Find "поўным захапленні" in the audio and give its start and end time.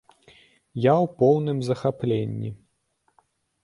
1.21-2.49